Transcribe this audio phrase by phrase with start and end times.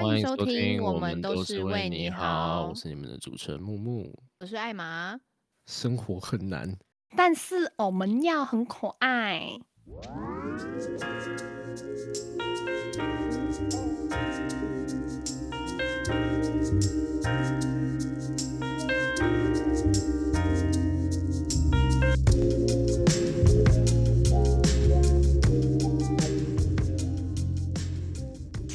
[0.00, 2.68] 欢迎收听，我们都是为你好。
[2.68, 5.18] 我是你们的主持人木木，我是艾玛。
[5.66, 6.72] 生活很难，
[7.16, 9.58] 但是我们要很可爱。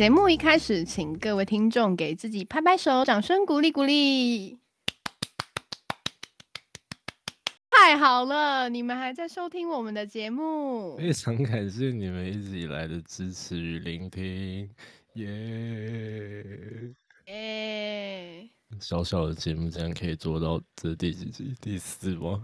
[0.04, 4.60] 节目一开始，请各位听众给自己拍拍手，掌声鼓励鼓励。
[7.72, 14.70] 太好了，你们还在收听我们的节目，非常感谢你们一直以来的支持与聆听，
[15.14, 16.44] 耶
[17.28, 18.50] 耶！
[18.82, 21.56] 小小的节目竟然可以做到这第几集？
[21.62, 22.44] 第四吗？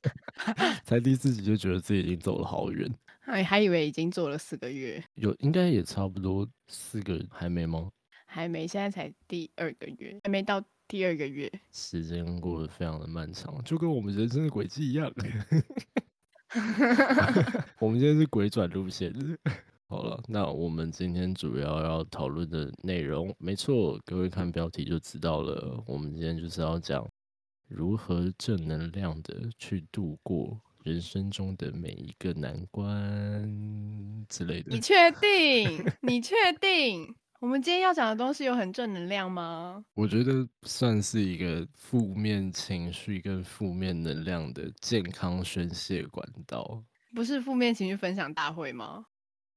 [0.84, 2.94] 才第四集就觉得自己已经走了好远。
[3.24, 7.90] 还还以为已经做了四个月，有应该也差不多四个，还没吗？
[8.26, 11.50] 还没，现在才第二个月，还没到第二个月。
[11.72, 15.10] 时间过得非常的漫长，就跟我们人生的轨迹一样。
[17.80, 19.12] 我们今天是鬼转路线。
[19.88, 25.82] 好了，那我们今天主要要讨论的内容，没错，各位看标题就知道了。
[25.86, 27.08] 我们今天就是要讲
[27.68, 30.60] 如何正能量的去度过。
[30.84, 33.42] 人生中的每一个难关
[34.28, 35.84] 之类的，你 确定？
[36.02, 37.14] 你确定？
[37.40, 39.82] 我们今天要讲的东西有很正能量吗？
[39.94, 46.84] 我觉得算是一个负面情绪跟负面能量的健康宣泄管道。
[47.14, 49.06] 不是负面情绪分享大会吗？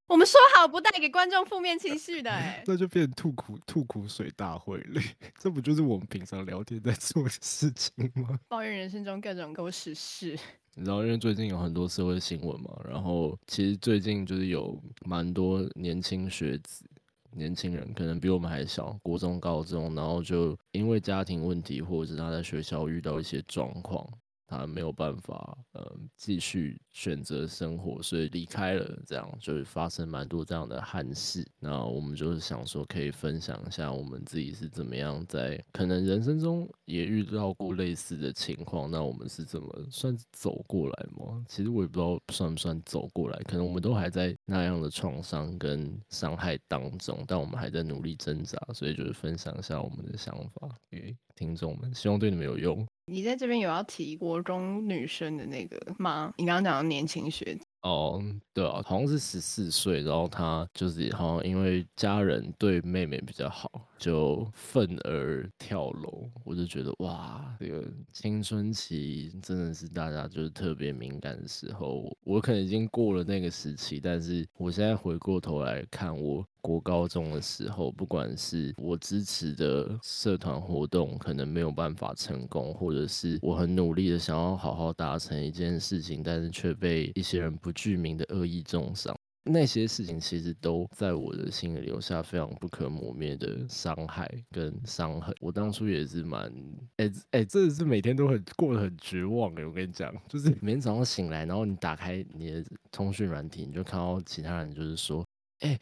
[0.07, 5.01] 我们说好不带给观众负面情绪的，哎，那就变成吐苦吐苦水大会了。
[5.37, 8.39] 这不就是我们平常聊天在做的事情吗？
[8.47, 10.39] 抱怨人生中各种狗屎事。
[10.79, 16.85] 你知道，因为最近有很多社会新闻嘛，然后其实最近就是有蛮多年轻学子、
[17.31, 24.07] 年轻人，可能比我们还小，国中、高中，然后就因为家庭问题，或者是他在学校遇到一些状况。
[24.47, 28.97] 他没有办法，呃，继续选择生活，所以离开了。
[29.05, 31.45] 这样就是发生蛮多这样的憾事。
[31.59, 38.89] 那我们就是想说，可以分享一下我们自己是怎么样在可能人生中也遇到过类似的情况。
[38.89, 41.43] 那我们是怎么算走过来吗？
[41.47, 48.57] 其实我也不知道算不算走过来，可能我们都还在那样的创伤跟伤害当中，但我们还在努力挣扎。
[48.73, 52.87] 所以就是分享一下我们的想法给听众们，希望对你们有用。
[53.09, 56.33] 你在这边有要提国中女生的那个吗？
[56.37, 58.21] 你刚刚讲到年轻学姐哦，
[58.53, 66.29] 对啊，好像是十四岁，然后她就是好像因为家人对妹妹比较好，就愤而跳楼。
[66.43, 72.15] 我就觉得哇，这个青春期真的是大家就是特别敏感的时候。
[72.23, 76.45] 我可能已经过了那个时期，但是我现在回过头来看我。
[76.59, 95.33] 国高中的时候，不管是我支持的社团活动可能没有办法成功，或者是我很努力的想要好好达成一件事情，但是却被一些人不具名的恶意重伤，那些事情其实都在我的心里留下非常不可磨灭的伤害跟伤痕。
[95.39, 96.51] 我当初也是蛮，
[96.97, 99.65] 哎哎，真的是每天都很过得很绝望哎。
[99.65, 105.25] 我跟你讲，就是每天早上醒来，然后你打开你的通讯软体，你就看到其他人就是说，
[105.59, 105.77] 哎。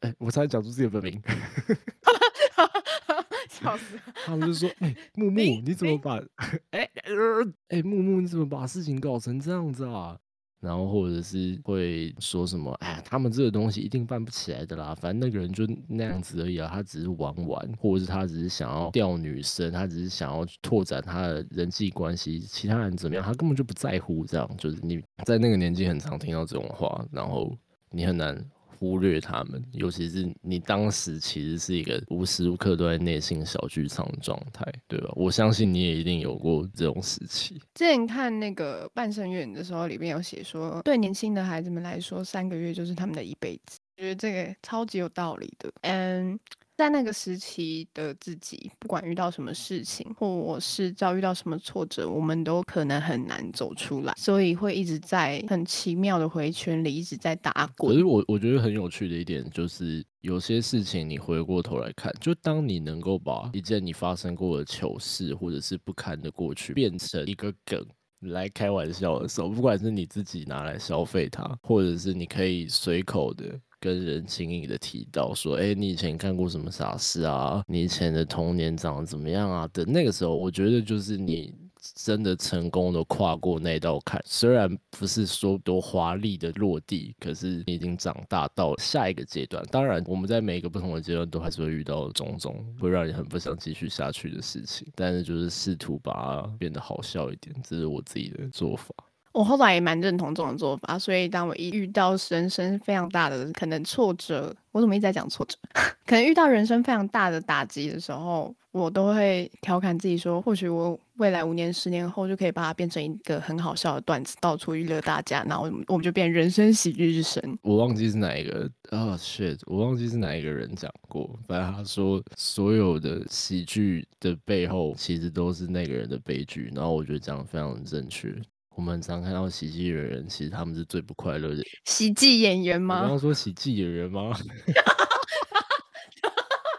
[0.00, 1.20] 哎，我才讲出自己的本名，
[3.50, 3.98] 笑死！
[4.24, 6.22] 他们就说：“哎，木木，你怎么把……
[6.70, 6.88] 哎，
[7.66, 10.16] 哎，木木，你怎么把事情搞成这样子啊？”
[10.60, 27.56] 然后或者是会说什么：“哎，他们这个东西一定办不起来的啦，反正那个人就那样子而已啊，他只是玩玩，或者是他只是想要钓女生，他只是想要拓展他的人际关系，其他人怎么样，他根本就不在乎。”这样就是你在那个年纪很常听到这种话，然后
[27.90, 28.44] 你很难。
[28.78, 35.10] 忽略他们，尤其是你当时其实是一个无时无刻都在内心小剧场的状态，对吧？
[35.16, 37.60] 我相信你也一定有过这种时期。
[37.74, 45.70] 之前看那个半生缘的时候，里面有写说，对年轻的孩子们来说，三个月就是他们的一辈子，觉得这个超级有道理的。
[45.82, 46.38] 嗯。
[46.78, 57.92] 在那个时期的自己，不管遇到什么事情，或我是遭遇到什么挫折，我们都可能很难走出来，所以会一直在很奇妙的回圈里一直在打滚。
[57.92, 67.84] 可是我我觉得很有趣的一点就是，有些事情你回过头来看，就当你能够把一件你发生过的糗事或者是不堪的过去变成一个梗
[68.20, 73.44] 来开玩笑的时候，不管是你自己拿来消费它，或者是你可以随口的。
[73.80, 77.62] 跟人轻易的提到说，哎，你以前干过什么傻事啊？
[77.68, 79.68] 你以前的童年长得怎么样啊？
[79.72, 81.54] 的那个时候，我觉得就是你
[81.94, 84.20] 真的成功的跨过那道坎。
[84.24, 89.64] 虽然不是说多华丽的落地，可是你已经长大到下一个阶段。
[89.70, 98.94] 当然，我们在每一个不同的阶段都还是会遇到种种会让你很不想继续下去的事情，但是就是试图把它变得好笑一点，这是我自己的做法。
[99.32, 105.56] 我后来也蛮认同这种做法，所以当我一遇到人生非常大的可能挫折，我怎么一直在讲挫折？
[106.06, 117.58] 可能遇到人生非常大的打击的时候，我都会调侃自己说，或许我未来五年、十年后就可以把它变成一个很好笑的段子，到处娱乐大家，然后我们就变人生喜剧之神。
[117.62, 128.34] 我忘记是哪一个啊，shit，我忘记是哪一个人讲过，反正他说所有的喜剧的背后其实都是那个人的悲剧，然后我觉得讲的非常正确。
[128.78, 131.64] 我们常看到喜剧的人，其实他们是最不快乐的。
[131.84, 133.00] 喜剧演员吗？
[133.00, 134.32] 刚刚说喜剧演员吗？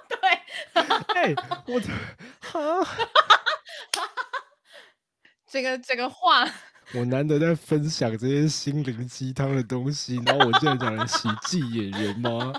[0.07, 0.17] 对。
[1.13, 1.35] 哎，
[1.67, 1.87] 我的
[2.39, 2.87] 哈，
[5.45, 6.49] 这个这个话，
[6.93, 12.53] 我难得在分享这些心灵鸡汤的东西，然后我竟然讲了喜剧演员吗？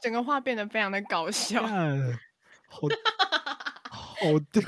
[0.00, 2.88] 整个话变得非常的搞笑，好
[3.90, 4.62] 好丢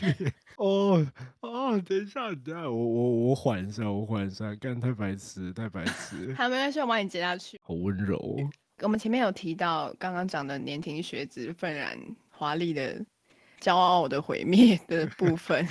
[0.00, 0.32] 脸。
[0.56, 1.06] 哦
[1.40, 6.34] 哦，等一下，等一下，我我我缓一下，我缓一下，干太白痴，太白痴。
[6.34, 7.58] 好，没关系，我帮你接下去。
[7.62, 8.36] 好温柔。
[8.80, 11.98] 我们前面有提到，刚刚讲的年轻学子愤然
[12.30, 13.04] 华丽的、
[13.60, 15.66] 骄傲的毁灭的部分，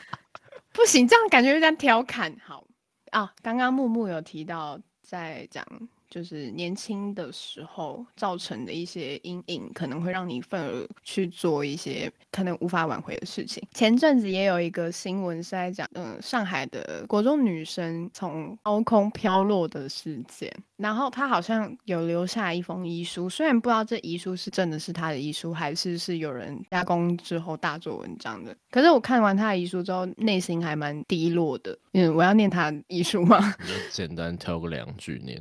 [0.72, 2.34] 不行，这样感觉有点调侃。
[2.44, 2.66] 好
[3.10, 5.64] 啊，刚刚木木有提到在讲。
[6.10, 13.62] 就是年轻的时候造成的一些阴影，可能会让你愤而去做一些可能无法挽回的事情。
[13.72, 28.54] 前阵子也有一个新闻是在讲，嗯，上海的国中女生从高空飘落的事件，然后她好像有留下一封遗书，虽然不知道这遗书是真的是她的遗书，还是是有人加工之后大做文章的。
[28.70, 31.78] 可是我看完她的遗书之后，内心还蛮低落的。
[31.92, 33.54] 嗯，我要念她遗书吗？
[33.92, 35.40] 简单挑个两句念。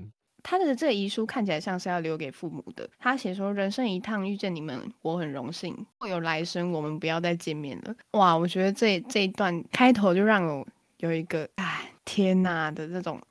[0.49, 2.89] 他的这遗书看起来像是要留给父母的。
[2.97, 5.85] 他写说：“人生一趟，遇见你们，我很荣幸。
[5.99, 10.65] 会有来生，我们不要再见面了。”哇，我觉得这这一段开头就让我
[10.97, 13.21] 有一个“哎，天哪”的这种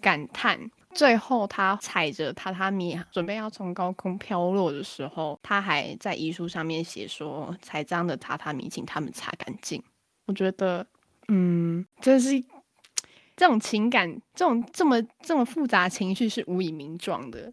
[0.00, 0.58] 感叹。
[0.92, 9.80] 最后，他踩着榻榻米准备要从高空飘落的时候，他还在遗书上面写说：“踩脏的榻榻米，请他们擦干净。”
[10.26, 10.84] 我觉得，
[11.28, 12.42] 嗯，这是。
[13.36, 17.52] 这种情感，这种这么这么复杂情绪是无以名状的。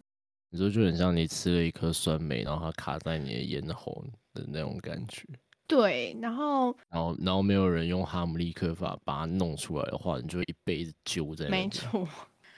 [0.50, 5.26] 你说就很像你吃了一颗酸梅，然后它卡在你的咽喉的那种感觉。
[5.66, 11.48] 对，然后然后然后没有人用哈姆立克法把它弄出来的话，你就会一辈子揪在。
[11.48, 12.06] 没错，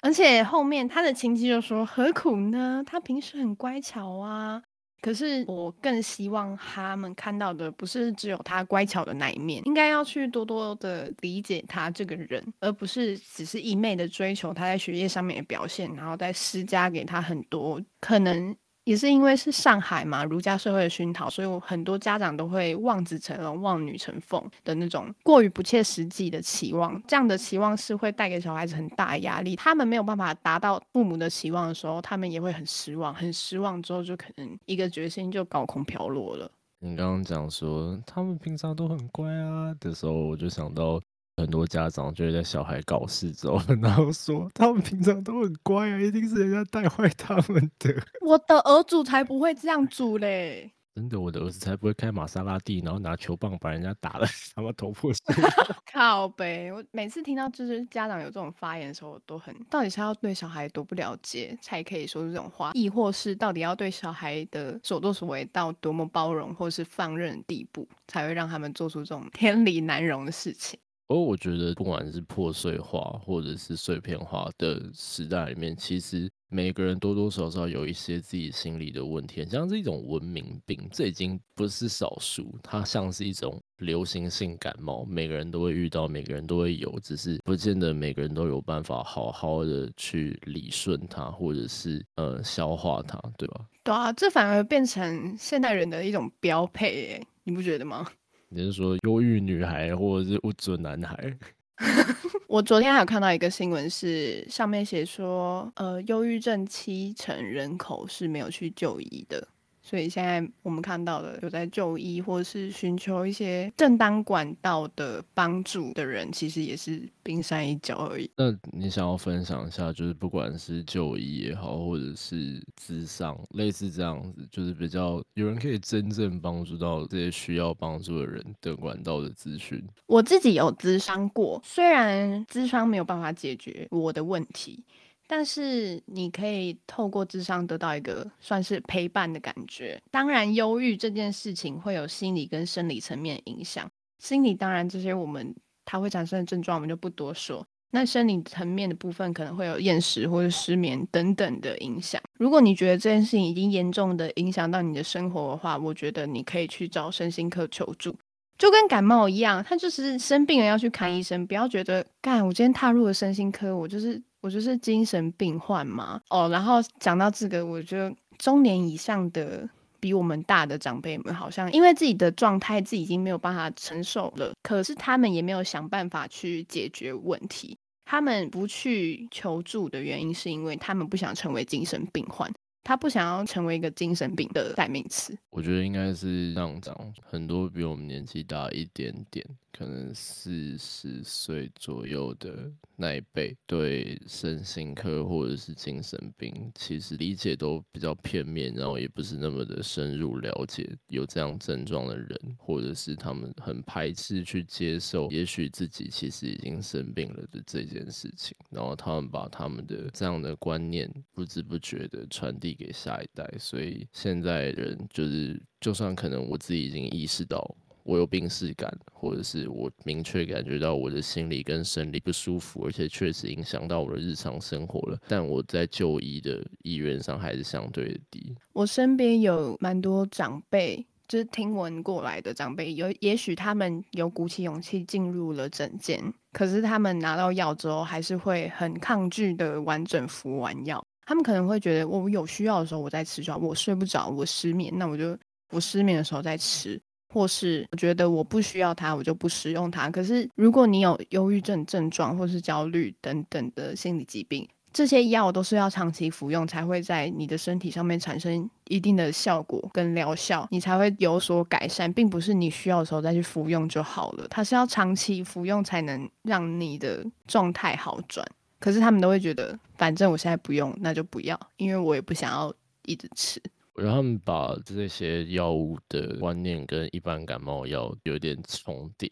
[0.02, 2.82] 而且后面他的亲戚就说：“何苦呢？
[2.84, 4.60] 他平时很乖巧啊。”
[5.04, 18.56] 可是我更希望他们看到的不是只有他乖巧的那一面，应该要去多多的理解他这个人，而不是只是一昧的追求他在学业上面的表现，然后再施加给他很多可能。
[18.84, 27.02] 也是因为是上海嘛，儒家社会的熏陶，所以我很多家长都会望子成龙、望女成凤的那种过于不切实际的期望。
[27.08, 29.56] 这样的期望是会带给小孩子很大压力。
[29.56, 33.14] 他们没有办法达到父母的期望的时候，他们也会很失望。
[33.14, 36.50] 很失望之后，就可能一个决心就高空飘落了。
[36.80, 41.00] 你刚刚讲说他们平常都很乖啊的时候，我就想到。
[41.36, 47.92] 很多家长就会在小孩搞事之后， 然后说他们平常都很乖啊，一定是人家带坏他们的。
[48.24, 50.72] 我的儿子才不会这样煮嘞！
[50.94, 55.44] 真的，我的儿子才不会开玛莎拉蒂，然后拿球棒把人家打了， 他妈头破血流
[55.92, 56.72] 靠呗！
[56.72, 70.78] 我每次听到就是家长有这种发言的时候，我都很到底是要对小孩多不了解才可以说出这种话，亦或是到底要对小孩的所作所为到多么包容或是放任的地步，才会让他们做出这种天理难容的事情？
[71.08, 93.66] 而我觉得，不管是破碎化或者是碎片化的时代里面，其实每个人多多少少有一些自己心里的问题，像是一种文明病，这已经不是少数，它像是一种流行性感冒，每个人都会遇到，每个人都会有，只是不见得每个人都有办法好好的去理顺它，或者是呃消化它，对吧？
[93.82, 98.10] 对啊，这反而变成现代人的一种标配，哎，你不觉得吗？
[98.54, 101.36] 你是说忧郁女孩，或者是不准男孩？
[102.46, 109.48] 我昨天还有看到一个新闻，是上面写说，呃，忧郁症七成人口是没有去就医的，
[109.86, 118.30] 所以现在我们看到的有在就医或者是寻求一些正当管道的帮助的人，其实也是冰山一角而已。
[118.34, 129.84] 那你想要分享一下，就是不管是就医也好，或者是咨商，类似这样子，就是比较有人可以真正帮助到这些需要帮助的人的管道的资讯。
[130.06, 134.82] 我自己有咨商过，虽然咨商没有办法解决我的问题。
[135.26, 140.00] 但是你可以透过智商得到一个算是陪伴的感觉。
[140.10, 143.90] 当然，忧郁这件事情会有心理跟生理层面影响。
[144.18, 145.54] 心理当然这些我们
[145.84, 147.66] 它会产生的症状我们就不多说。
[147.90, 152.20] 那生理层面的部分可能会有厌食或者失眠等等的影响。
[152.38, 158.16] 如果你觉得这件事情已经严重的影响到你的生活的话，我觉得你可以去找身心科求助。
[158.58, 164.20] 就跟感冒一样，他就是生病了要去看医生，不要觉得干我今天踏入了身心科，我就是。
[164.44, 169.66] 我就是精神病患嘛，哦，然后讲到这个，我觉得中年以上的
[169.98, 177.74] 比我们大的长辈们，好像因为自己的状态自己已经没有办法承受了，可是他们也没有想办法去解决问题。
[178.04, 182.52] 他们不去求助的原因，是因为他们不想成为精神病患。
[182.84, 185.36] 他不想要成为一个精神病的代名词。
[185.50, 212.74] 我觉得应该是这样讲，很多比我们年纪大一点点，可能四十岁左右的那一辈，对身心科或者是精神病，其实理解都比较片面，然后也不是那么的深入了解有这样症状的人，或者是他们很排斥去接受，也许自己其实已经生病了的这件事情，然后他们把他们的这样的观念不知不觉的传递。
[212.74, 217.64] 给下一代，所以现在人就是，就算可能我自己已经意识到
[218.04, 228.54] 我有病逝感，或者是我明确感觉到我的心理跟生理不舒服，而且确实影响到我的日常生活了，但我在就医的意愿上还是相对的低。
[228.72, 241.02] 我身边有蛮多长辈，就是听闻过来的长辈，有也许他们有鼓起勇气进入了诊间，可是他们拿到药之后，还是会很抗拒的完整服完药。
[241.26, 243.56] 他们可能会觉得，我有需要的时候我再吃就。
[243.56, 245.34] 我睡不着，我失眠，那我就
[245.70, 247.00] 我失眠的时候再吃，
[247.34, 250.08] 或是我觉得我不需要它，我就不使用它。
[250.08, 264.46] 可是如果你有忧郁症症状，或是焦虑等等的心理疾病，这些药都是要长期服用才会在你的身体上面产生一定的效果跟疗效，你才会有所改善，并不是你需要的时候再去服用就好了。
[264.48, 268.46] 它是要长期服用才能让你的状态好转。
[268.78, 272.72] 可是他们都会觉得，反正我现在不用，那就不要，因为我也不想要
[273.06, 273.60] 一直吃。
[273.96, 279.28] 让他们把这些药物的观念跟一般感冒药有点重叠，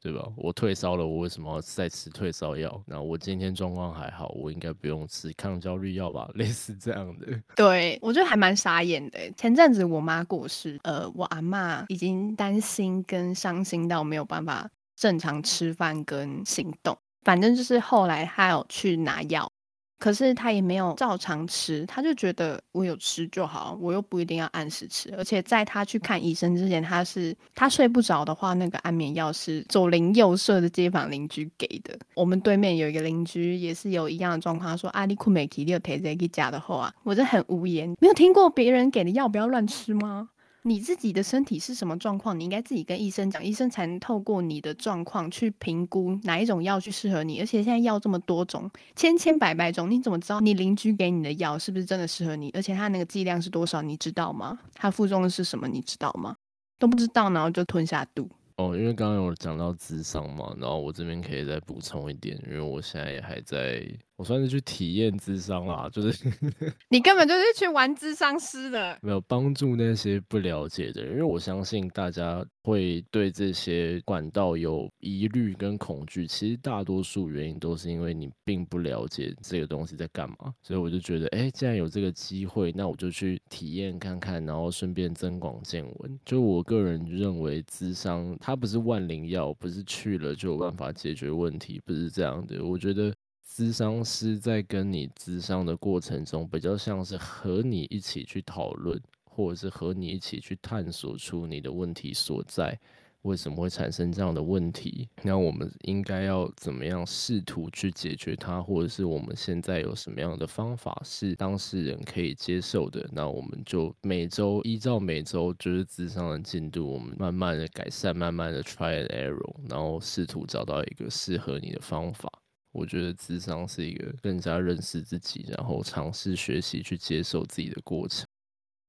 [0.00, 0.22] 对吧？
[0.36, 2.82] 我退烧了，我为什么要再吃退烧药？
[2.86, 6.28] 那我今天状况还好，我应该不用吃抗焦虑药吧？
[6.36, 7.26] 类似这样的。
[7.56, 9.18] 对我觉得还蛮傻眼的。
[9.32, 16.94] 前阵子我妈过世，呃，我阿妈已经担心跟伤心到没有办法正常吃饭跟行动。
[17.22, 19.50] 反正就是后来她有去拿药，
[19.98, 25.14] 可是他也没有照常吃，他就觉得我有吃就好，我又不一定要按时吃。
[25.16, 31.98] 而且在他去看医生之前，他是他睡不着的话，那个安眠药是左邻右舍的街坊邻居给的。
[32.14, 40.28] 我们对面有一个邻居也是有一样的状况，说阿里库美奇六提这个家的话，我就很无言，没有听过别人给的药不要乱吃吗？
[40.66, 42.40] 你自己的身体是什么状况？
[42.40, 47.38] 你应该自己跟医生讲，医生才能透过你的状况去评估哪一种药去适合你。
[47.38, 52.50] 而且现在药这么多种，千千百百种，你怎么知道你邻居给你的药是不是真的适合你？
[52.54, 53.82] 而且它那个剂量是多少？
[53.82, 54.58] 你知道吗？
[54.72, 55.68] 它副作用是什么？
[55.68, 56.34] 你知道吗？
[56.78, 58.26] 都不知道，然后就吞下肚。
[58.56, 63.86] 哦，因为刚刚有讲到智商嘛，然后我这边可以再补充一点，因为我现在也还在。
[64.16, 66.28] 我算是去体验智商啦，就是
[66.88, 86.20] 你根本就是去玩智商师的，没有帮助那些不了解的人，因为我相信大家会对这些管道有疑虑跟恐惧，其实大多数原因都是因为你并不了解这个东西在干嘛，所以我就觉得，哎，既然有这个机会，那我就去体验看看，然后顺便增广见闻。
[86.24, 92.64] 就我个人认为，智商它不是万灵药，不是去了就有办法解决问题，不是这样的。
[92.64, 93.12] 我觉得。
[93.54, 102.76] 咨商师在跟你咨商的过程中，比较像是和你一起去讨论，或者是和你一起去探索出你的问题所在，
[103.22, 105.08] 为什么会产生这样的问题？
[105.22, 113.08] 那我们应该要怎么样试图去解决它，或者是我们现在有什么样的方法是当事人可以接受的？
[113.12, 122.28] 那我们就每周依照每周就是咨商的进度，我们慢慢的改善，慢慢的 try and error，然后试图找到一个适合你的方法。
[122.74, 128.26] 我觉得智商是一个更加认识自己，然后尝试学习去接受自己的过程。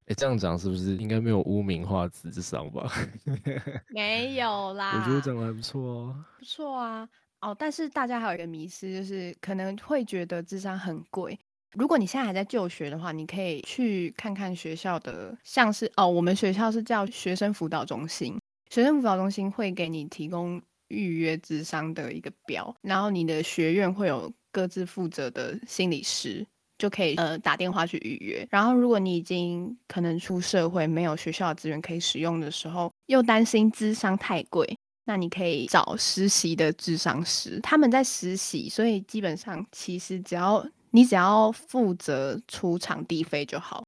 [0.08, 2.92] 哎，这样讲是不是应该没有污名化智商吧？
[3.90, 7.08] 没有啦，我觉得讲的还不错哦，不错啊。
[7.42, 11.40] 哦，但是大家还有一个迷思，就是可能会觉得智商很贵。
[11.74, 18.40] 如果你现在还在就学的话，你可以去看看学校的，像是哦，我们学校是叫学生辅导中心，
[18.70, 26.46] 学生辅导中心会给你提供预约智商的一个表，然后你的学院会有各自负责的心理师。
[26.78, 28.46] 就可以呃打电话去预约。
[28.52, 43.86] 然后，如果你已经可能出社会，没有学校的资源可以使用的时候，又担心智商太贵，那你可以找实习的智商师，他们在实习，所以基本上其实只要你只要负责出场地费就好，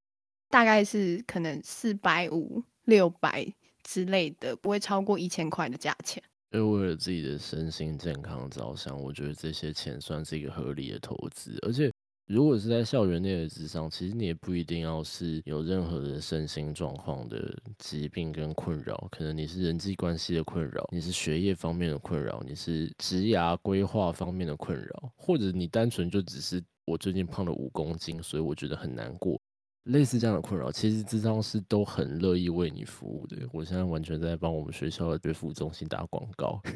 [0.49, 3.45] 大概是可能四百五六百
[3.83, 6.23] 之类的，不会超过一千块的价钱。
[6.51, 11.91] 为为了自己的身心健康着想，我觉得这些钱算是一个合理的投资，而且。
[12.29, 29.39] 如果是在校园内的智商，其实你也不一定要是有任何的身心状况的疾病跟困扰，可能你是人际关系的困扰，你是学业方面的困扰，你是职涯规划方面的困扰，或者你单纯就只是我最近胖了五公斤，所以我觉得很难过，
[29.87, 33.37] 类似这样的困扰，其实智商师都很乐意为你服务的。
[33.51, 36.61] 我现在完全在帮我们学校的学服中心打广告。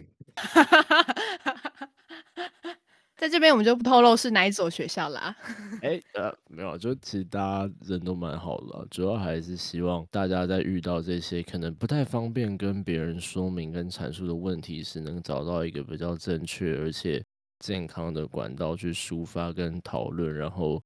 [3.18, 5.36] 在这边我们就不透露是哪一所学校啦。
[5.84, 17.24] 哎，呃，没有，就其实大家人都蛮好的，主要还是希望大家在遇到这些可能不太方便跟别人说明跟阐述的问题时，能找到一个比较正确而且
[17.60, 20.82] 健康的管道去抒发跟讨论，然后，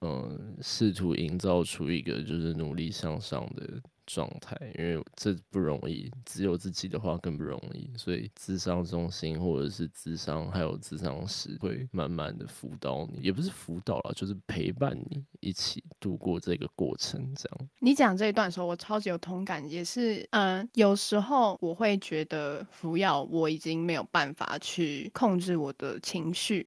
[0.00, 3.80] 嗯，试图营造出一个就是努力向上的。
[4.06, 17.32] 状态，因为这不容易，只有自己的话更不容易，所以智商中心或者是智商还有智商师会慢慢的辅导你，也不是辅导了，就是陪伴你一起度过这个过程。
[17.36, 26.66] 这样，你讲这一段的时候，我超级有同感，也是，嗯，有时候我会觉得服药我已经没有办法去控制我的情绪，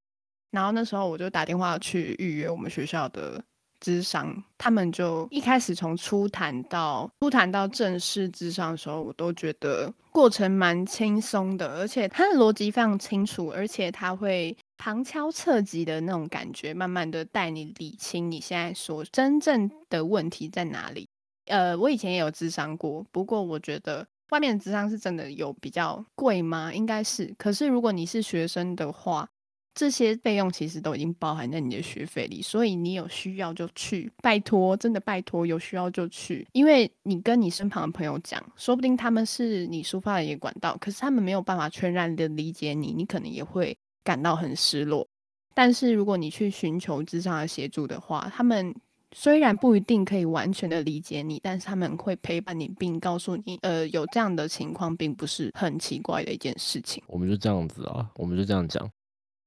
[0.54, 3.44] 然后那时候我就打电话去预约我们学校的。
[3.80, 21.06] 智商，他们就一开始从初谈到初谈到正式智商的时候，我都觉得过程蛮轻松的，而且他的逻辑非常清楚，而且他会旁敲侧击的那种感觉，慢慢的带你理清你现在所真正的问题在哪里。
[21.48, 26.74] 呃，我以前也有智商过，不过我觉得外面的智商是真的有比较贵吗？
[26.74, 29.28] 应该是，可是如果你是学生的话。
[29.76, 45.08] 这些费用其实都已经包含在你的学费里，所以你有需要就去，拜托，真的拜托，有需要就去，因为你跟你身旁的朋友讲，说不定他们是你抒发的一个管道，可是他们没有办法全然的理解你，你可能也会感到很失落。
[45.56, 48.76] 但是如果你去寻求智商的协助的话，他们
[49.12, 57.04] 虽然不一定可以完全的理解你，但是他们会陪伴你，并告诉你，呃，有这样的情况并不是很奇怪的一件事情。
[57.08, 58.90] 我们就这样子啊，我们就这样讲。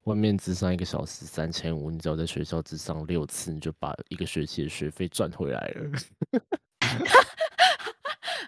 [0.07, 5.91] 外面智商一个小时三千五，你只要在学校智商六次，你就把一个学期的学费赚回来了。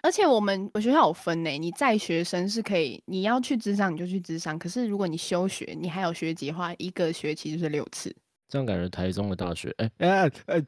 [0.01, 8.15] 而且我们我学校有分呢，你在学生是可以，你要去智商你就去智商，可是如果你休学，你还有学籍的话，一个学期就是六次。
[8.47, 10.63] 这样感觉台中的大学，哎哎 哎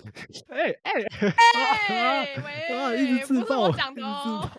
[0.83, 0.85] 哎
[1.87, 2.35] 哎
[2.69, 4.51] 哎，一直自爆，讲的哦。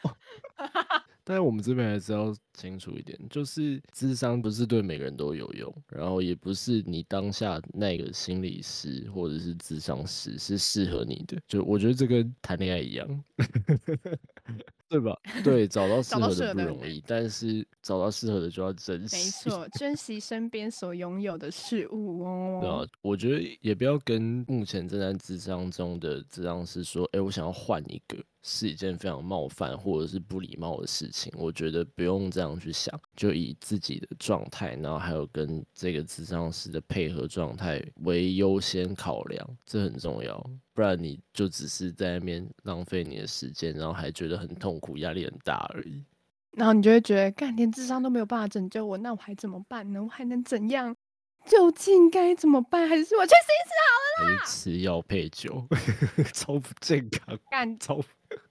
[1.24, 11.38] 但我们这边还是要清楚一点，就是智商不是对每个人都有用，然后也不是你当下那个心理师或者是智商师是适合你的。
[11.46, 13.24] 就我觉得这跟谈恋爱一样。
[14.92, 15.18] 对吧？
[15.42, 19.16] 对，找到适合的不容易，但是找到适合的就要珍惜。
[19.16, 22.59] 没错，珍惜身边所拥有的事物哦。
[22.61, 31.33] 对啊，我觉得也不要跟目前正在智商中的智商师说：“哎，我想要换一个。”是一件非常冒犯或者是不礼貌的事情。
[31.37, 40.44] 我觉得不用这样去想，就以自己的状态，然后还有跟这个智商师的配合状态为优先考量，这很重要。
[40.74, 46.05] 不然你就只是在那边浪费你的时间，然后还觉得很痛苦、压力很大而已。
[46.53, 50.03] 然后你就会觉得，干连智商都没有办法拯救我，那我还怎么办呢？
[50.03, 50.95] 我还能怎样？
[51.47, 52.87] 究竟该怎么办？
[52.88, 54.45] 还是我去试一试好了啦？
[54.45, 55.66] 吃药配酒，
[56.35, 58.01] 超不健康，干超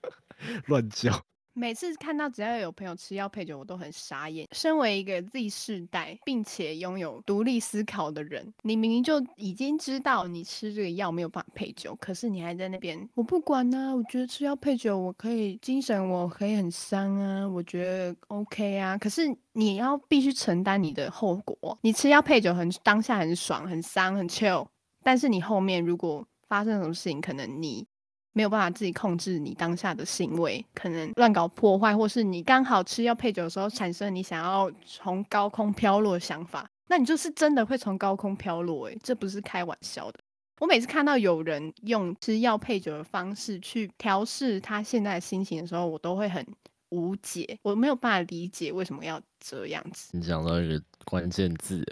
[0.66, 1.12] 乱叫。
[1.54, 4.48] 每次看到只要有朋友吃药配酒，我都很傻眼。
[4.52, 13.94] 身为一个 Z 世代，并且拥有独立思考的人，你明明就已经知道你吃这个药没有办法配酒，可是你还在那边，我不管啊！
[13.94, 18.96] 我觉得吃药配酒，我可以精神，我可以很伤啊，我觉得 OK 啊。
[18.96, 21.78] 可是你要必须承担你的后果。
[21.82, 24.66] 你吃药配酒很当下很爽，很伤，很 chill，
[25.02, 27.86] 但是你后面如果发生什么事情，可能你
[28.32, 40.20] 没有办法自己控制你当下的行为，可能乱搞破坏，或是你刚好吃药配酒的时候产生你想要从高空飘落的想法，那你就是真的会从高空飘落，诶，这不是开玩笑的。
[40.60, 46.46] 我每次看到有人用吃药配酒的方式去调试他现在的心情的时候，我都会很
[46.90, 50.16] 无解，我没有办法理解为什么要这样子。
[50.16, 51.84] 你讲到一个关键字。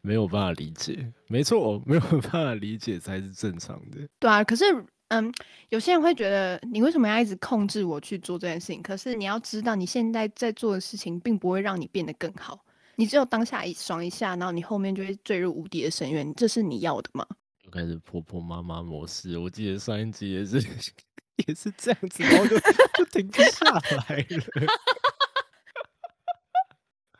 [0.00, 3.98] 没有办法理解，没错，没有办法理解才是正常的。
[4.18, 4.64] 对啊，可是，
[5.08, 5.32] 嗯，
[5.70, 8.82] 有些人会觉得你为什么要一直控制我去做这件事情？
[8.82, 12.64] 可是你要知道，你现在在做的事情并不会让你变得更好。
[12.96, 16.34] 你只有当下一爽一下，然后你后面就会坠入无底的深渊。
[16.34, 17.26] 这是你要的吗？
[17.64, 19.38] 又开始婆婆妈妈模式。
[19.38, 20.56] 我记得上一集也是
[21.46, 22.58] 也是这样子，然后就
[22.96, 24.44] 就停不下来了。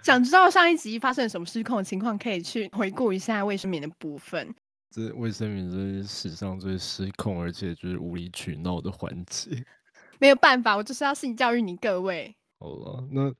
[0.03, 4.55] 想知道上一集发生了什么失控的情况，可以去回顾一下卫生棉的部分。
[4.91, 9.65] 这卫生棉这是史上最失控，而且就是无理取闹的环节。
[10.19, 12.35] 没有办法，我就是要性教育你各位。
[12.59, 13.33] 好了，那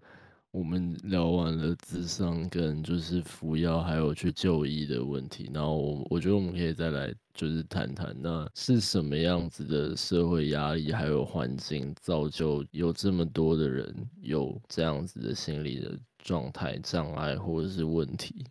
[0.51, 15.99] 我们聊完了智商跟就是服药还有去就医的问题，然后我我觉得我们可以再来就是谈谈，那是什么样子的社会压力还有环境造就有这么多的人有这样子的心理的。
[16.29, 18.45] 状态障碍或者是问题，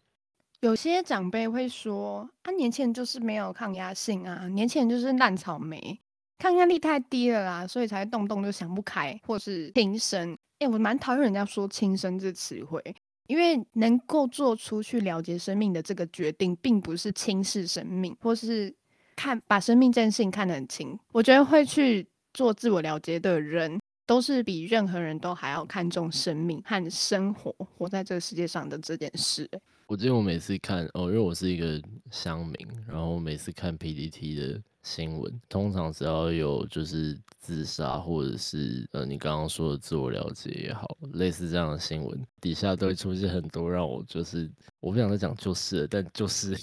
[0.62, 6.00] 有些长辈会说：“啊，年轻人就是没有抗压性啊，年轻人就是烂草莓，
[6.40, 12.82] 抗压力太低了啦，所以才动动就想不开，或是轻生。”哎，我蛮讨厌人家说“轻生”这词汇，
[13.28, 18.76] 因为能够做出去了结生命的这个决定，并不是轻视生命，或是
[19.16, 20.98] 看把生命这件事情看得很轻。
[21.12, 23.80] 我觉得会去做自我了结的人。
[24.08, 29.48] 都是比任何人都还要看重生命和生活，活在这个世界上的这件事。
[29.86, 32.56] 我记得我每次看哦，因为我是一个乡民，
[32.88, 46.58] 然后每次看 PPT 的新闻，通常只要有就是自杀或者是呃你刚刚说的自我了解也好，类似这样的新闻，底下都会出现很多让我就是我不想再讲就是了，但就是。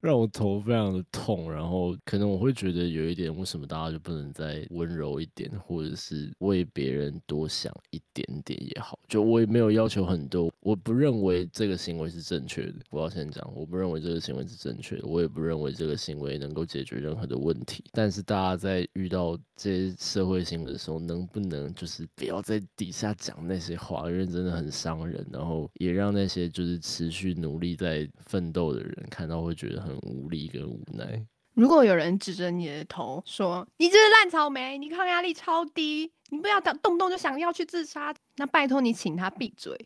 [0.00, 8.98] 让我头非常的痛，然后可能我会觉得有一点，为什么大家就不能再温柔一点，或者是为别人多想一点点也好？
[9.06, 12.74] 就我也没有要求很多，我不认为这个行为是正确的。
[12.88, 17.84] 我要先讲，我不认为这个行为是正确的，我也不认为这个行为能够解决任何的问题。
[17.92, 29.89] 但是大家在遇到这些社会新闻的时候，能不能就是不要在底下讲那些话，因为真的很伤人，然后也让那些就是持续努力在奋斗的人看到会觉得很。
[29.90, 31.26] 很无力跟无奈。
[31.54, 39.76] 如果有人指着你的头说：“你这是烂草莓，你抗压力超低，你不要动动不动就想要去自杀。”那拜托你，请他闭嘴，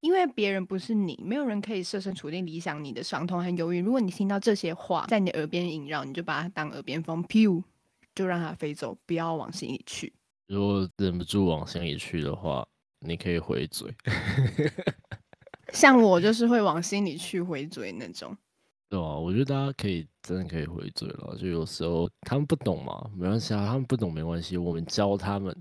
[0.00, 3.80] 因为别人不是你，没有人可以设身处地理想你的伤痛和忧郁。
[3.80, 7.62] 如果你听到这些话在你耳边萦绕，你就把它当耳边风，噗，
[8.14, 10.12] 就让它飞走，不要往心里去。
[10.48, 12.64] 如果忍不住往心里去的话，
[13.00, 13.92] 你可以回嘴。
[15.72, 18.36] 像我就是会往心里去回嘴那种。
[18.88, 21.36] 对啊，我觉得大家可以真的可以回嘴了。
[21.36, 25.54] 就有时候他们不懂嘛，没关系啊，他们不懂没关系，我们教他们。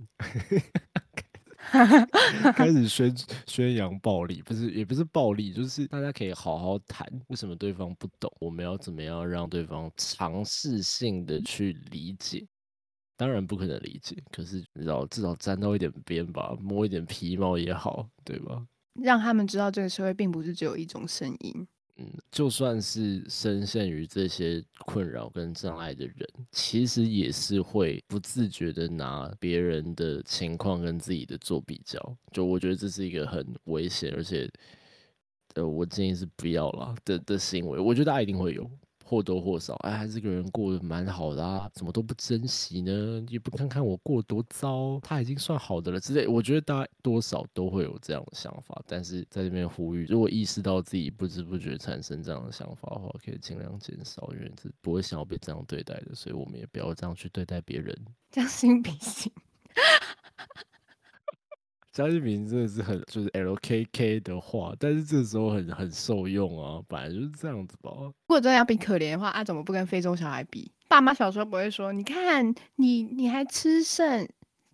[2.55, 3.11] 开始宣
[3.47, 12.45] 宣扬暴力，不是也不是暴力，就是大家可以好好谈，为什么对方不懂，我们要怎么样让对方尝试性的去理解。
[13.17, 18.63] 当然不可能理解，可是你知道，至少沾到一点边吧，摸一点皮毛也好，对吧？
[19.01, 21.67] 让他们知道这个社会并不是只有一种声音。
[21.97, 32.17] 嗯，就算是深陷于这些困扰跟障碍的人，其实也是会不自觉的拿别人的情况跟自己的做比较。
[32.33, 34.49] 就我觉得这是一个很危险，而且，
[35.53, 37.79] 呃，我建议是不要啦的的行为。
[37.79, 38.69] 我觉得大家一定会有。
[39.07, 43.23] 或多或少，哎，这个人过得蛮好的啊，怎么都不珍惜呢？
[43.29, 46.25] 也不看看我过多糟，他已经算好的了之类。
[46.27, 57.95] 我觉得大家多少都会有这样的想法，但是在这边呼吁，如果意识到自己不知不觉产生这样的想法的话，可以尽量减少，因为是不会想要被这样对待的，所以我们也不要这样去对待别人，
[58.31, 59.31] 将心比心。
[61.95, 67.89] 张一鸣真的是很就是 LKK 的话，但是这时候很很受用啊，本来就是这样子吧。
[67.95, 70.69] 如果真的要比可怜的话，啊，怎么不跟非洲小孩比？
[70.89, 74.27] 爸妈小时候不会说，你看你你还吃剩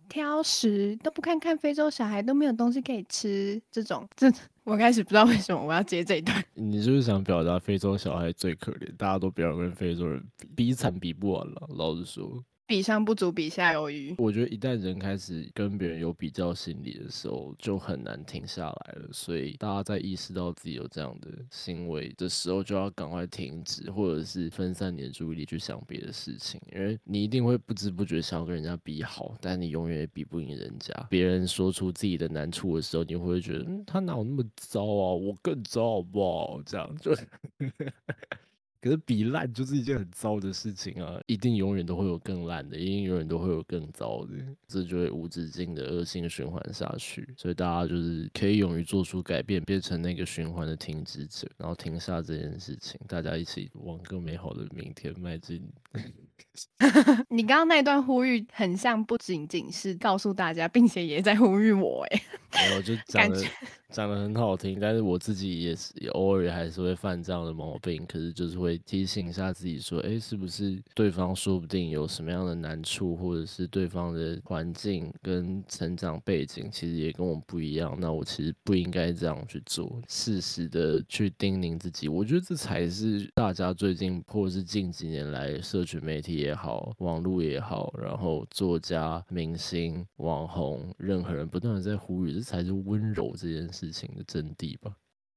[0.08, 4.28] 挑食，都不看看非洲小孩都没有东西可以吃，这种这
[4.64, 6.44] 我开始不知道为什么我要接这一段。
[6.54, 11.68] 你就是想表达非洲小孩最可怜，大家都不要跟非洲人比，比惨比不完了。
[11.76, 14.14] 老实说，比上不足，比下有余。
[14.16, 19.08] 我觉得一旦人开始跟别人有比较心理的时候，就很难停下来了。
[19.12, 26.58] 所以大家在意识到自己有这样的行为的时候，就要赶快停止，或者是分散你的注意力去想别的事情。
[26.74, 30.94] 因为你一定会不知不觉想要跟人家比好，但你永远也比不赢人家。
[31.10, 35.12] 别人说出自己的难处的时候，你会觉得，嗯，他哪有那么糟啊？
[35.12, 36.62] 我更糟好不好？
[36.64, 37.14] 这样就。
[38.82, 41.20] 可是比烂就是一件很糟的事情啊！
[41.26, 44.32] 一定永远都会有更烂的，一定永远都会有更糟的，
[44.66, 47.32] 这就会无止境的恶性循环下去。
[47.36, 55.62] 所以大家就是可以勇于做出改变，变成那个循环的停止者，然后停下这件事情，大家一起往更美好的明天迈进。
[57.30, 62.22] 你刚刚那段呼吁很像，不仅仅是告诉大家，并且也在呼吁我，哎，
[62.68, 63.42] 没有就讲的
[63.90, 94.92] 讲的很好听，但是我自己也是偶尔还是会犯这样的毛病，可是就是会提醒一下自己说，哎，是不是对方说不定有什么样的难处，或者是对方的环境跟成长背景其实也跟我不一样，那我其实不应该这样去做，适时的去叮咛自己，我觉得这才是大家最近或者是近几年来社群媒体也好，网络也好，然后作家、明星、网红，任何人不断的在呼吁，这才是温柔这件事情的真谛吧。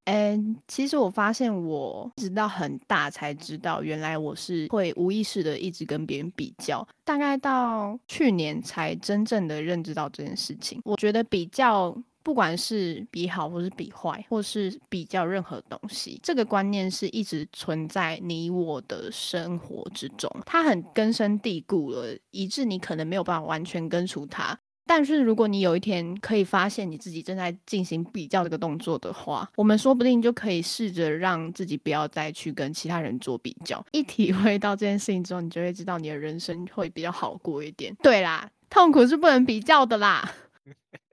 [0.05, 6.87] 嗯，其实我发现我直到很大才知道，原来我是会无意识的一直跟别人比较。
[7.03, 10.79] 大概到去年才真正的认知到这件事情。
[10.83, 11.95] 我觉得比较。
[12.25, 24.57] 不管是比好，或是比坏，或是比较任何东西，这个观念是一直存在你我的生活之中，它很根深蒂固了，以致你可能没有办法完全根除它。
[24.87, 33.85] 但是如果你有一天可以发现你自己正在进行比较这个动作的话，我们说不定就可以试着让自己不要再去跟其他人做比较。
[33.91, 37.95] 一体会到这件事情之后，你就会知道你的人生会比较好过一点。
[38.01, 40.33] 对啦，痛苦是不能比较的啦。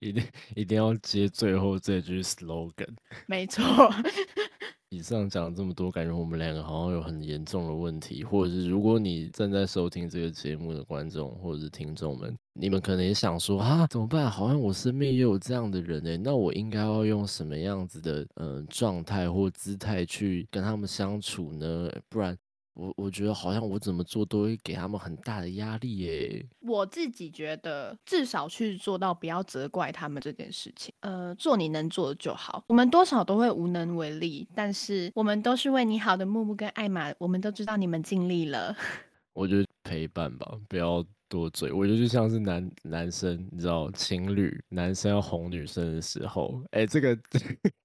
[0.00, 0.24] 一定
[0.56, 2.94] 一定要接最后这句 slogan。
[3.26, 3.62] 没错。
[4.90, 14.28] 以上讲这么多，感觉我们两个好像有很严重的问题，或者是如果你正在收听这个节目的观众或者是听众们，你们可能也想说啊，怎么办？
[14.28, 21.88] 好像我身边也有这样的人诶，那我应该要用什么样子的嗯状态或姿态去跟他们相处呢？
[22.08, 22.36] 不然。
[22.80, 26.46] 我我觉得好像我怎么做都会给他们很大的压力耶。
[26.60, 32.64] 我自己觉得至少去做到不要责怪他们这件事情，呃，做你能做的就好。
[32.68, 36.24] 我们多少都会无能为力，但是我们都是为你好的。
[36.24, 38.74] 木木跟艾玛，我们都知道你们尽力了。
[39.34, 41.70] 我觉得陪伴吧，不要多嘴。
[41.72, 47.18] 我觉得就像是男男生，你知道，情侣男生要哄女生的时候，哎，这个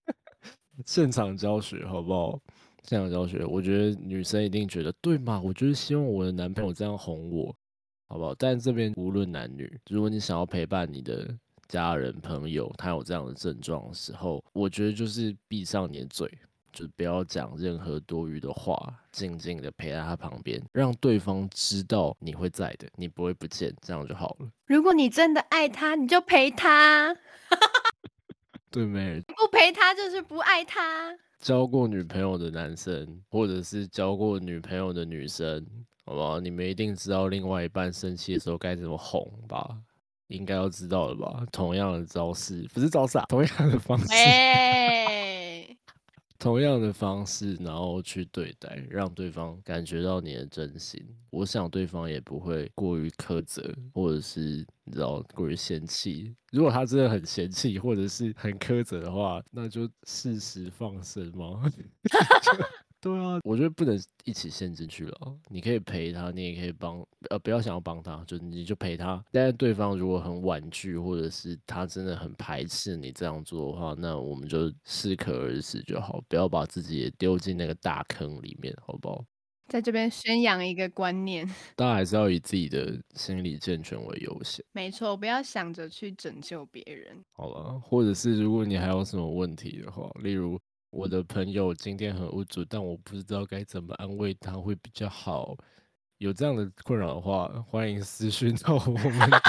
[0.85, 2.39] 现场教学好不好？
[2.85, 5.41] 这样教学，我觉得女生一定觉得对嘛？
[5.43, 7.55] 我就是希望我的男朋友这样哄我，
[8.07, 8.35] 好不好？
[8.35, 11.27] 但这边无论男女，如果你想要陪伴你的
[11.67, 16.31] 家人朋友，他有这样的症状的时候，我觉得就是闭上你的嘴，
[16.71, 24.47] 就不要讲任何多余的话，静静的陪在他旁边，让对方知道你会在的，你不会不见，这样就好了。
[24.67, 27.15] 如果你真的爱他，你就陪他。
[28.69, 29.21] 对没？
[29.21, 31.17] 不陪他就是不爱他。
[31.45, 35.63] 交过女朋友的男生，或者是交过女朋友的女生，
[36.03, 36.39] 好不好？
[36.39, 39.77] 你们一定知道另外一半生气的时候该怎么哄吧？
[40.29, 41.45] 应该要知道了吧？
[41.51, 44.07] 同样的招式，不是招式，啊，同样的方式。
[46.45, 51.03] 同样的方式，然后去对待，让对方感觉到你的真心。
[51.31, 56.35] 我想对方也不会过于苛责，或者是你知道过于嫌弃。
[56.51, 61.63] 如果他真的很嫌弃，或者是很苛责的话，那就适时放生吗？
[63.05, 65.39] 对啊，我觉得不能一起陷进去了。
[65.47, 69.23] 你可以陪他，你也可以帮，呃，不要想要帮他，就你就陪他。
[69.31, 79.23] 但是对方如果很婉拒，或者是他真的很排斥你这样做的话，那我们就适可而止就好，不要把自己也丢进那个大坑里面，好不好？
[79.67, 84.65] 在这边宣扬一个观念， 大家还是要以自己的心理健全为优先。
[84.71, 87.23] 没错，不要想着去拯救别人。
[87.33, 90.59] 好了，或者是如果你还有什么问题的话，例如。
[90.95, 95.53] 我的朋友今天很无助，但我不知道该怎么安慰他会比较好。
[96.19, 99.41] 有这样的困扰的话，欢迎私讯到我们的，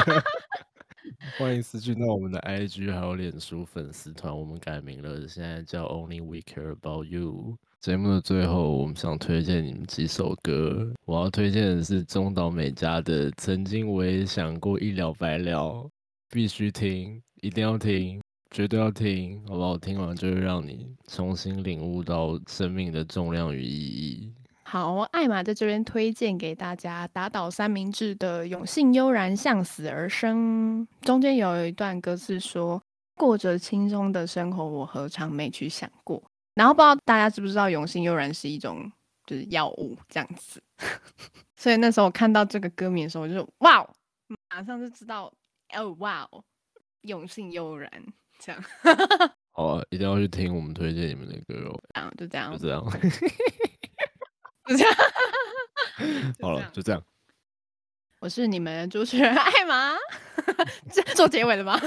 [1.38, 4.36] 欢迎私讯到我们的 IG 还有脸书粉丝团。
[4.36, 7.56] 我们改名了，现在叫 Only We Care About You。
[7.78, 10.92] 节目的最后，我们想推荐你们几首歌。
[11.04, 15.62] 我要推荐的是中岛美嘉的《曾经我也想过一了百了》，
[16.28, 18.20] 必须听，一定要听。
[18.56, 19.76] 绝对要听，好不好？
[19.76, 24.32] 听完就会让你重新领悟到生命的重量与意义。
[24.62, 32.82] 好，艾玛在这边推荐给大家打倒三明治的《永信悠然向死而生》，中间有一段歌词说
[33.14, 36.22] ：“过着轻松的生活，我何尝没去想过。”
[36.56, 38.90] 然后不知道大家知不知道永信悠然是一种
[39.26, 40.62] 就是药物这样子，
[41.56, 43.90] 所以那时候我看到这个歌名的时候，我就哇，哦，
[44.48, 45.30] 马上就知道
[45.74, 46.26] 哦哇，
[47.02, 47.90] 永信悠然
[48.38, 48.64] 这样。
[49.54, 51.80] 哦，一定要去听我们推荐你们的歌哦。
[51.94, 52.84] 这样就这样，就这样，
[54.68, 54.94] 就这样。
[56.42, 57.02] 好了，就这样。
[58.18, 59.94] 我是你们主持人艾玛，
[60.90, 61.78] 这做结尾了吗？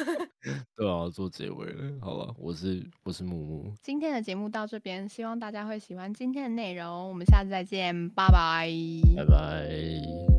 [0.76, 1.92] 对啊，做结尾了。
[2.02, 3.74] 好了，我是我是木木。
[3.82, 7.10] 今天的节目到这边，希望大家会喜欢今天的内容。
[7.10, 8.72] 我们下次再见，拜拜，
[9.18, 10.39] 拜拜。